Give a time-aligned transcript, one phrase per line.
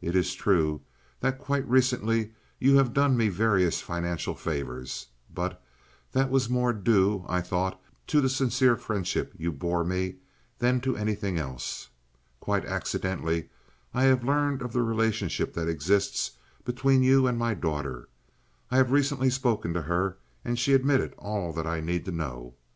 [0.00, 0.80] It is true
[1.18, 2.30] that quite recently
[2.60, 5.60] you have done me various financial favors, but
[6.12, 10.18] that was more due, I thought, to the sincere friendship you bore me
[10.60, 11.88] than to anything else.
[12.38, 13.48] Quite accidentally
[13.92, 18.08] I have learned of the relationship that exists between you and my daughter.
[18.70, 22.54] I have recently spoken to her, and she admitted all that I need to know.